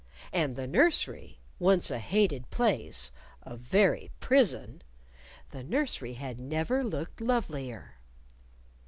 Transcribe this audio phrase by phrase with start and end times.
[0.33, 3.11] And the nursery, once a hated place
[3.43, 4.81] a very prison!
[5.51, 7.99] the nursery had never looked lovelier!